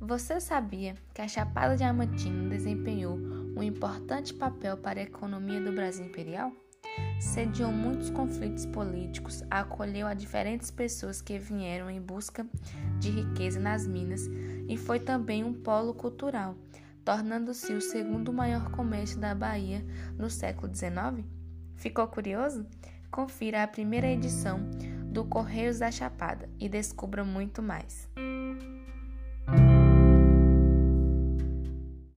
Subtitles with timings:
[0.00, 3.18] Você sabia que a Chapada Diamantina desempenhou
[3.54, 6.50] um importante papel para a economia do Brasil Imperial?
[7.20, 12.46] Sediou muitos conflitos políticos, acolheu a diferentes pessoas que vieram em busca
[12.98, 14.26] de riqueza nas minas
[14.66, 16.56] e foi também um polo cultural,
[17.04, 19.84] tornando-se o segundo maior comércio da Bahia
[20.16, 21.26] no século XIX?
[21.76, 22.66] Ficou curioso?
[23.10, 24.60] Confira a primeira edição
[25.12, 28.08] do Correios da Chapada e descubra muito mais.